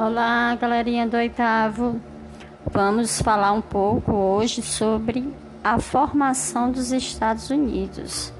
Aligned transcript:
Olá, 0.00 0.54
galerinha 0.54 1.08
do 1.08 1.16
oitavo. 1.16 2.00
Vamos 2.70 3.20
falar 3.20 3.50
um 3.50 3.60
pouco 3.60 4.12
hoje 4.12 4.62
sobre 4.62 5.28
a 5.62 5.80
formação 5.80 6.70
dos 6.70 6.92
Estados 6.92 7.50
Unidos, 7.50 8.32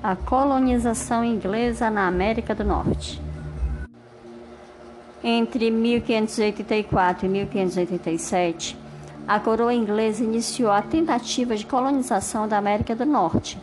a 0.00 0.14
colonização 0.14 1.24
inglesa 1.24 1.90
na 1.90 2.06
América 2.06 2.54
do 2.54 2.62
Norte. 2.62 3.20
Entre 5.22 5.68
1584 5.68 7.26
e 7.26 7.28
1587, 7.28 8.78
a 9.26 9.40
coroa 9.40 9.74
inglesa 9.74 10.22
iniciou 10.22 10.70
a 10.70 10.80
tentativa 10.80 11.56
de 11.56 11.66
colonização 11.66 12.46
da 12.46 12.56
América 12.56 12.94
do 12.94 13.04
Norte 13.04 13.58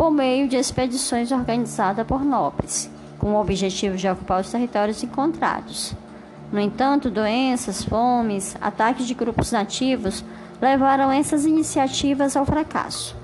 por 0.00 0.10
meio 0.10 0.48
de 0.48 0.56
expedições 0.56 1.30
organizadas 1.30 2.06
por 2.06 2.24
nobres, 2.24 2.90
com 3.18 3.34
o 3.34 3.38
objetivo 3.38 3.98
de 3.98 4.08
ocupar 4.08 4.40
os 4.40 4.50
territórios 4.50 5.02
encontrados. 5.02 5.92
No 6.50 6.58
entanto, 6.58 7.10
doenças, 7.10 7.84
fomes, 7.84 8.56
ataques 8.62 9.06
de 9.06 9.12
grupos 9.12 9.52
nativos 9.52 10.24
levaram 10.58 11.12
essas 11.12 11.44
iniciativas 11.44 12.34
ao 12.34 12.46
fracasso. 12.46 13.14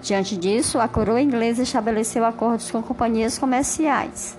Diante 0.00 0.38
disso, 0.38 0.78
a 0.78 0.88
coroa 0.88 1.20
inglesa 1.20 1.62
estabeleceu 1.62 2.24
acordos 2.24 2.70
com 2.70 2.82
companhias 2.82 3.36
comerciais. 3.36 4.38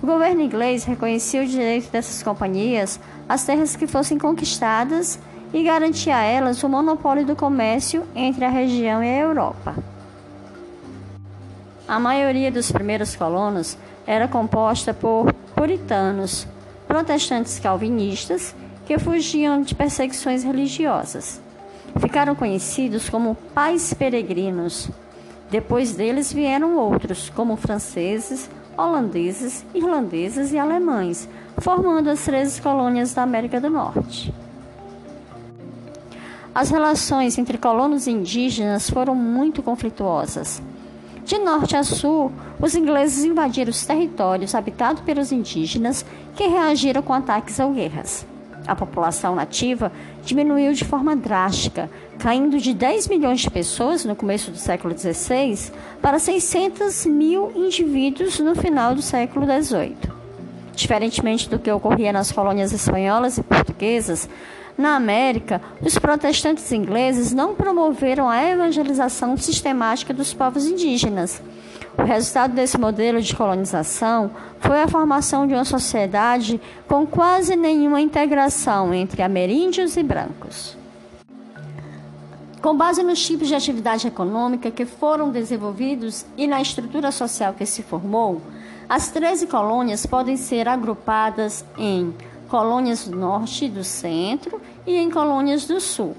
O 0.00 0.06
governo 0.06 0.42
inglês 0.42 0.84
reconhecia 0.84 1.42
o 1.42 1.46
direito 1.46 1.90
dessas 1.90 2.22
companhias 2.22 3.00
às 3.28 3.42
terras 3.42 3.74
que 3.74 3.88
fossem 3.88 4.16
conquistadas 4.16 5.18
e 5.52 5.60
garantia 5.64 6.16
a 6.16 6.22
elas 6.22 6.62
o 6.62 6.68
monopólio 6.68 7.26
do 7.26 7.34
comércio 7.34 8.04
entre 8.14 8.44
a 8.44 8.48
região 8.48 9.02
e 9.02 9.08
a 9.08 9.18
Europa. 9.18 9.74
A 11.90 11.98
maioria 11.98 12.52
dos 12.52 12.70
primeiros 12.70 13.16
colonos 13.16 13.76
era 14.06 14.28
composta 14.28 14.94
por 14.94 15.32
puritanos, 15.56 16.46
protestantes 16.86 17.58
calvinistas 17.58 18.54
que 18.86 18.96
fugiam 18.96 19.60
de 19.60 19.74
perseguições 19.74 20.44
religiosas. 20.44 21.42
Ficaram 21.98 22.36
conhecidos 22.36 23.10
como 23.10 23.34
pais 23.52 23.92
peregrinos. 23.92 24.88
Depois 25.50 25.92
deles 25.92 26.32
vieram 26.32 26.76
outros, 26.76 27.28
como 27.28 27.56
franceses, 27.56 28.48
holandeses, 28.78 29.66
irlandeses 29.74 30.52
e 30.52 30.58
alemães, 30.60 31.28
formando 31.58 32.08
as 32.08 32.24
13 32.24 32.62
colônias 32.62 33.14
da 33.14 33.24
América 33.24 33.60
do 33.60 33.68
Norte. 33.68 34.32
As 36.54 36.70
relações 36.70 37.36
entre 37.36 37.58
colonos 37.58 38.06
e 38.06 38.12
indígenas 38.12 38.88
foram 38.88 39.16
muito 39.16 39.60
conflituosas. 39.60 40.62
De 41.30 41.38
norte 41.38 41.76
a 41.76 41.84
sul, 41.84 42.32
os 42.60 42.74
ingleses 42.74 43.24
invadiram 43.24 43.70
os 43.70 43.86
territórios 43.86 44.52
habitados 44.52 45.00
pelos 45.02 45.30
indígenas, 45.30 46.04
que 46.34 46.48
reagiram 46.48 47.02
com 47.02 47.12
ataques 47.12 47.60
ou 47.60 47.72
guerras. 47.72 48.26
A 48.66 48.74
população 48.74 49.36
nativa 49.36 49.92
diminuiu 50.24 50.72
de 50.72 50.84
forma 50.84 51.14
drástica, 51.14 51.88
caindo 52.18 52.58
de 52.58 52.74
10 52.74 53.06
milhões 53.06 53.42
de 53.42 53.48
pessoas 53.48 54.04
no 54.04 54.16
começo 54.16 54.50
do 54.50 54.56
século 54.56 54.92
XVI 54.98 55.70
para 56.02 56.18
600 56.18 57.06
mil 57.06 57.52
indivíduos 57.54 58.40
no 58.40 58.56
final 58.56 58.92
do 58.96 59.00
século 59.00 59.46
XVIII. 59.46 60.19
Diferentemente 60.74 61.48
do 61.48 61.58
que 61.58 61.70
ocorria 61.70 62.12
nas 62.12 62.32
colônias 62.32 62.72
espanholas 62.72 63.38
e 63.38 63.42
portuguesas, 63.42 64.28
na 64.78 64.96
América, 64.96 65.60
os 65.82 65.98
protestantes 65.98 66.72
ingleses 66.72 67.32
não 67.32 67.54
promoveram 67.54 68.28
a 68.28 68.42
evangelização 68.42 69.36
sistemática 69.36 70.14
dos 70.14 70.32
povos 70.32 70.64
indígenas. 70.64 71.42
O 71.98 72.02
resultado 72.02 72.54
desse 72.54 72.78
modelo 72.78 73.20
de 73.20 73.36
colonização 73.36 74.30
foi 74.58 74.80
a 74.80 74.88
formação 74.88 75.46
de 75.46 75.52
uma 75.52 75.66
sociedade 75.66 76.58
com 76.88 77.06
quase 77.06 77.56
nenhuma 77.56 78.00
integração 78.00 78.94
entre 78.94 79.22
ameríndios 79.22 79.96
e 79.98 80.02
brancos. 80.02 80.78
Com 82.62 82.76
base 82.76 83.02
nos 83.02 83.24
tipos 83.24 83.48
de 83.48 83.54
atividade 83.54 84.06
econômica 84.06 84.70
que 84.70 84.84
foram 84.86 85.30
desenvolvidos 85.30 86.24
e 86.36 86.46
na 86.46 86.60
estrutura 86.60 87.10
social 87.10 87.54
que 87.54 87.66
se 87.66 87.82
formou, 87.82 88.40
as 88.90 89.08
13 89.10 89.46
colônias 89.46 90.04
podem 90.04 90.36
ser 90.36 90.66
agrupadas 90.66 91.64
em 91.78 92.12
colônias 92.48 93.06
do 93.06 93.16
norte 93.16 93.66
e 93.66 93.68
do 93.68 93.84
centro 93.84 94.60
e 94.84 94.96
em 94.96 95.08
colônias 95.08 95.64
do 95.64 95.80
sul. 95.80 96.16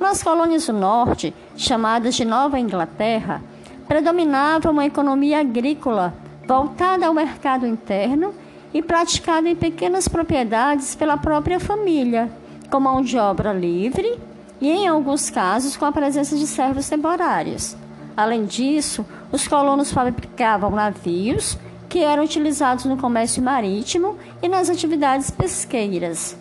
Nas 0.00 0.20
colônias 0.20 0.66
do 0.66 0.72
norte, 0.72 1.32
chamadas 1.56 2.16
de 2.16 2.24
Nova 2.24 2.58
Inglaterra, 2.58 3.40
predominava 3.86 4.72
uma 4.72 4.84
economia 4.84 5.38
agrícola 5.38 6.12
voltada 6.44 7.06
ao 7.06 7.14
mercado 7.14 7.68
interno 7.68 8.34
e 8.74 8.82
praticada 8.82 9.48
em 9.48 9.54
pequenas 9.54 10.08
propriedades 10.08 10.96
pela 10.96 11.16
própria 11.16 11.60
família, 11.60 12.28
com 12.68 12.80
mão 12.80 13.00
de 13.00 13.16
obra 13.16 13.52
livre 13.52 14.18
e, 14.60 14.68
em 14.68 14.88
alguns 14.88 15.30
casos, 15.30 15.76
com 15.76 15.84
a 15.84 15.92
presença 15.92 16.34
de 16.36 16.48
servos 16.48 16.88
temporários. 16.88 17.76
Além 18.16 18.44
disso, 18.44 19.06
os 19.30 19.46
colonos 19.46 19.92
fabricavam 19.92 20.70
navios 20.70 21.56
que 21.92 22.02
eram 22.02 22.24
utilizados 22.24 22.86
no 22.86 22.96
comércio 22.96 23.42
marítimo 23.42 24.16
e 24.42 24.48
nas 24.48 24.70
atividades 24.70 25.30
pesqueiras. 25.30 26.34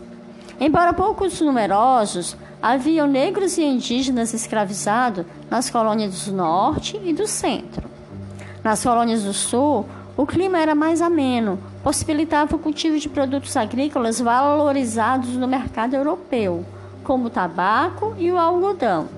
Embora 0.58 0.94
poucos 0.94 1.42
numerosos, 1.42 2.38
haviam 2.62 3.06
negros 3.06 3.58
e 3.58 3.62
indígenas 3.62 4.34
escravizados 4.34 5.26
nas 5.50 5.70
colônias 5.70 6.26
do 6.26 6.32
norte 6.32 6.98
e 7.04 7.12
do 7.12 7.28
centro. 7.28 7.90
Nas 8.64 8.82
colônias 8.82 9.24
do 9.24 9.34
sul, 9.34 9.86
o 10.16 10.26
clima 10.26 10.58
era 10.58 10.74
mais 10.74 11.02
ameno, 11.02 11.60
possibilitava 11.84 12.56
o 12.56 12.60
cultivo 12.60 12.98
de 12.98 13.10
produtos 13.10 13.58
agrícolas 13.58 14.22
valorizados 14.22 15.32
no 15.32 15.50
mercado 15.50 15.98
europeu, 15.98 16.66
como 17.04 17.26
o 17.26 17.30
tabaco 17.30 18.16
e 18.18 18.32
o 18.32 18.38
algodão. 18.38 19.10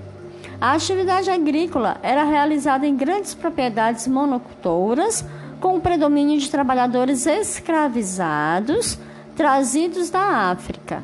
A 0.60 0.74
atividade 0.74 1.30
agrícola 1.30 1.98
era 2.02 2.24
realizada 2.24 2.88
em 2.88 2.96
grandes 2.96 3.36
propriedades 3.36 4.08
monocultoras, 4.08 5.24
com 5.64 5.78
o 5.78 5.80
predomínio 5.80 6.38
de 6.38 6.52
trabalhadores 6.52 7.26
escravizados 7.26 9.00
trazidos 9.34 10.10
da 10.10 10.52
África. 10.52 11.02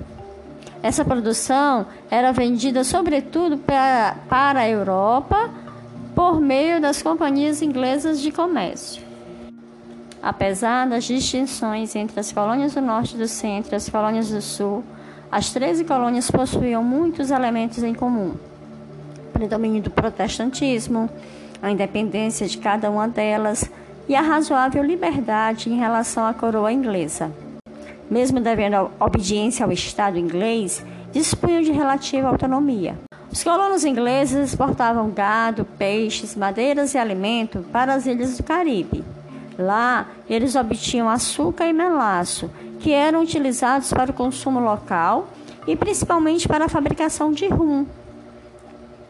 Essa 0.84 1.06
produção 1.06 1.86
era 2.12 2.34
vendida 2.34 2.84
sobretudo 2.84 3.58
para, 3.58 4.18
para 4.28 4.60
a 4.60 4.70
Europa 4.70 5.50
por 6.14 6.42
meio 6.42 6.82
das 6.82 7.02
companhias 7.02 7.62
inglesas 7.62 8.20
de 8.20 8.34
comércio. 8.34 9.02
Apesar 10.22 10.90
das 10.90 11.06
distinções 11.06 11.96
entre 11.96 12.20
as 12.20 12.34
colônias 12.34 12.74
do 12.74 12.82
norte 12.82 13.16
e 13.16 13.18
do 13.18 13.30
centro 13.30 13.74
e 13.74 13.78
as 13.78 13.88
colônias 13.88 14.30
do 14.30 14.42
sul, 14.42 14.84
as 15.32 15.54
13 15.54 15.86
colônias 15.86 16.30
possuíam 16.30 16.84
muitos 16.84 17.32
elementos 17.32 17.82
em 17.82 17.94
comum: 17.94 18.34
o 19.26 19.32
predomínio 19.32 19.82
do 19.82 19.90
protestantismo, 19.90 21.10
a 21.62 21.72
independência 21.72 22.46
de 22.46 22.58
cada 22.58 22.92
uma 22.92 23.08
delas, 23.08 23.72
e 24.10 24.16
a 24.16 24.22
razoável 24.22 24.84
liberdade 24.84 25.70
em 25.70 25.78
relação 25.78 26.26
à 26.26 26.34
coroa 26.34 26.74
inglesa. 26.74 27.32
Mesmo 28.10 28.40
devendo 28.40 28.90
obediência 29.00 29.64
ao 29.64 29.72
Estado 29.72 30.18
inglês, 30.18 30.84
dispunham 31.12 31.62
de 31.62 31.72
relativa 31.72 32.28
autonomia. 32.28 32.98
Os 33.32 33.44
colonos 33.44 33.86
ingleses 33.86 34.50
exportavam 34.50 35.12
gado, 35.12 35.64
peixes, 35.78 36.36
madeiras 36.36 36.96
e 36.96 36.98
alimento 36.98 37.64
para 37.72 37.94
as 37.94 38.08
ilhas 38.08 38.36
do 38.36 38.44
Caribe. 38.44 39.04
Lá, 39.60 40.08
eles 40.28 40.56
obtinham 40.56 41.08
açúcar 41.08 41.68
e 41.68 41.74
melaço, 41.74 42.50
que 42.80 42.92
eram 42.92 43.22
utilizados 43.22 43.94
para 43.94 44.10
o 44.10 44.14
consumo 44.14 44.60
local 44.60 45.28
e 45.68 45.76
principalmente 45.76 46.48
para 46.48 46.66
a 46.66 46.70
fabricação 46.70 47.32
de 47.32 47.48
rum. 47.48 47.86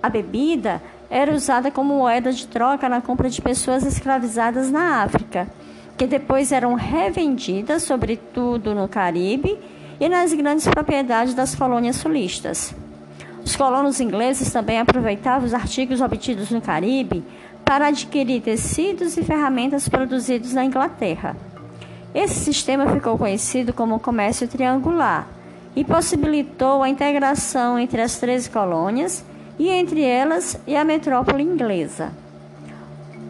A 0.04 0.10
bebida 0.10 0.82
era 1.10 1.34
usada 1.34 1.72
como 1.72 1.96
moeda 1.96 2.32
de 2.32 2.46
troca 2.48 2.88
na 2.88 3.02
compra 3.02 3.30
de 3.30 3.42
pessoas 3.42 3.86
escravizadas 3.86 4.70
na 4.70 5.02
África, 5.02 5.48
que 5.98 6.06
depois 6.06 6.52
eram 6.52 6.76
revendidas, 6.76 7.84
sobretudo 7.84 8.76
no 8.76 8.88
Caribe 8.88 9.58
e 10.00 10.08
nas 10.08 10.34
grandes 10.34 10.68
propriedades 10.68 11.34
das 11.34 11.56
colônias 11.56 11.98
sulistas. 11.98 12.74
Os 13.44 13.56
colonos 13.56 14.00
ingleses 14.00 14.52
também 14.52 14.80
aproveitavam 14.80 15.46
os 15.46 15.54
artigos 15.54 16.00
obtidos 16.00 16.52
no 16.52 16.62
Caribe 16.62 17.24
para 17.66 17.88
adquirir 17.88 18.42
tecidos 18.42 19.18
e 19.18 19.24
ferramentas 19.24 19.90
produzidos 19.90 20.54
na 20.54 20.64
Inglaterra. 20.64 21.36
Esse 22.14 22.36
sistema 22.36 22.88
ficou 22.88 23.18
conhecido 23.18 23.74
como 23.74 24.00
comércio 24.00 24.48
triangular 24.48 25.28
e 25.76 25.84
possibilitou 25.84 26.82
a 26.82 26.90
integração 26.90 27.78
entre 27.78 28.02
as 28.02 28.18
três 28.18 28.48
colônias 28.48 29.24
e 29.60 29.70
entre 29.70 30.02
elas 30.02 30.58
e 30.66 30.76
a 30.76 30.86
metrópole 30.86 31.44
inglesa. 31.44 32.12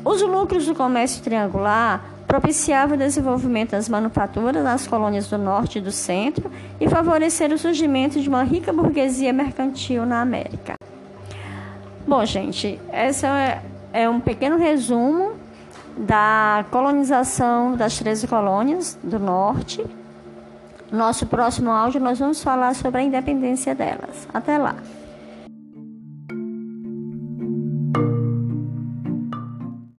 Os 0.06 0.22
lucros 0.22 0.66
do 0.66 0.76
comércio 0.76 1.22
triangular 1.24 2.06
propiciavam 2.28 2.96
o 2.96 3.00
desenvolvimento 3.00 3.72
das 3.72 3.90
manufaturas 3.90 4.64
nas 4.64 4.86
colônias 4.88 5.28
do 5.28 5.38
norte 5.38 5.80
e 5.80 5.82
do 5.82 5.92
centro 5.92 6.52
e 6.80 6.88
favoreceram 6.88 7.56
o 7.56 7.60
surgimento 7.60 8.22
de 8.22 8.30
uma 8.30 8.44
rica 8.44 8.72
burguesia 8.72 9.34
mercantil 9.34 10.06
na 10.06 10.22
América. 10.22 10.76
Bom, 12.08 12.24
gente, 12.26 12.80
esse 12.94 13.26
é, 13.26 13.62
é 13.92 14.08
um 14.08 14.20
pequeno 14.20 14.58
resumo 14.58 15.34
da 15.98 16.66
colonização 16.72 17.76
das 17.76 17.98
13 17.98 18.28
colônias 18.28 18.98
do 19.04 19.20
norte. 19.20 19.84
Nosso 20.92 21.26
próximo 21.26 21.72
áudio 21.72 22.00
nós 22.00 22.20
vamos 22.20 22.44
falar 22.44 22.74
sobre 22.76 23.02
a 23.02 23.04
independência 23.04 23.74
delas. 23.76 24.28
Até 24.34 24.58
lá. 24.58 24.76